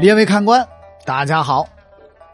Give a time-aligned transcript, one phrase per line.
[0.00, 0.64] 列位看官，
[1.04, 1.68] 大家好，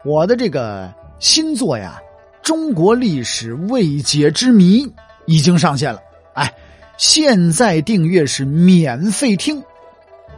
[0.03, 1.99] 我的这个新作呀
[2.45, 4.85] 《中国历史未解之谜》
[5.25, 5.99] 已经上线了。
[6.35, 6.53] 哎，
[6.97, 9.59] 现在订阅是免费听。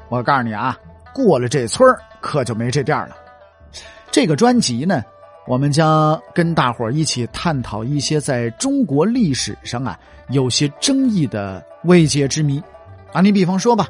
[0.08, 0.80] 我告诉你啊，
[1.14, 3.18] 过了这村可就没这店了。
[4.10, 5.04] 这个专辑呢，
[5.48, 10.00] 我们将跟大伙一起探讨一些在中国历史上啊
[10.30, 12.64] 有些争议的未解之谜。
[13.12, 13.90] 啊，你比方说吧，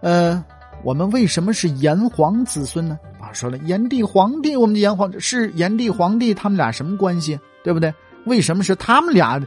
[0.00, 0.44] 呃。
[0.84, 2.98] 我们为什么是炎黄子孙呢？
[3.20, 7.38] 啊，说了，炎帝、黄帝，我们的炎黄是炎帝、黄帝，他们俩什么关系？
[7.62, 7.92] 对不对？
[8.26, 9.40] 为什么是他们俩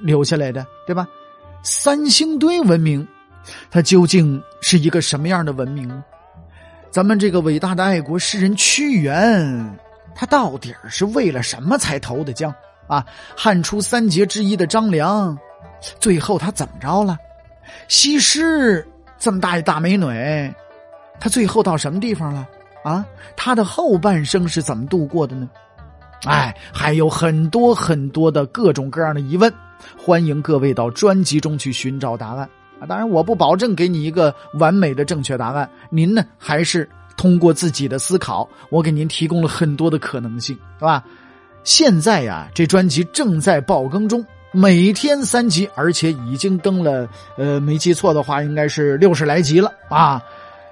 [0.00, 0.66] 留下来的？
[0.86, 1.06] 对吧？
[1.62, 3.06] 三星堆文明，
[3.70, 6.02] 它究竟是一个什么样的文明？
[6.90, 9.78] 咱们这个伟大的爱国诗人屈原，
[10.14, 12.52] 他到底是为了什么才投的江？
[12.88, 15.38] 啊，汉初三杰之一的张良，
[16.00, 17.16] 最后他怎么着了？
[17.86, 18.84] 西施
[19.18, 20.04] 这么大一大美女。
[21.20, 22.48] 他最后到什么地方了？
[22.82, 23.04] 啊，
[23.36, 25.48] 他的后半生是怎么度过的呢？
[26.24, 29.52] 哎，还有很多很多的各种各样的疑问，
[29.98, 32.86] 欢迎各位到专辑中去寻找答案啊！
[32.86, 41.04] 当然，我不保证给你一个完美的正确答案，您呢还是通过自己的思考，我给您提供了很多的可能性，是吧？
[41.64, 50.22] 现在呀，这专辑正在爆更中，每天三集，而且已经更了，呃，没记错的话，应该是六十来集了啊！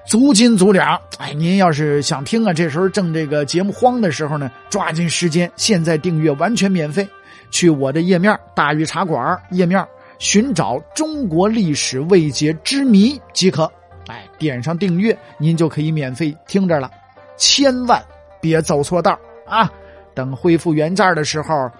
[0.06, 7.06] 足斤足两，哎，您要是想听啊，这时候正这个节目荒的时候呢，抓紧时间，现在订阅完全免费，
[7.50, 9.86] 去我的页面“大禹茶馆”页面
[10.18, 13.70] 寻找中国历史未解之谜即可，
[14.06, 16.90] 哎，点上订阅，您就可以免费听着了，
[17.36, 18.02] 千万
[18.40, 19.70] 别走错道啊！
[20.14, 21.70] 等恢复原价的时候，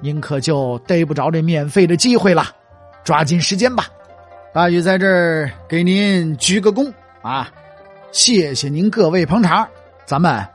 [0.00, 2.44] 您可就逮不着这免费的机会了，
[3.04, 3.86] 抓紧时间吧！
[4.54, 6.90] 大禹在这儿给您鞠个躬
[7.26, 7.50] 啊！
[8.12, 9.68] 谢谢您各位捧场，
[10.06, 10.46] 咱们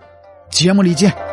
[0.49, 1.30] 节目里见。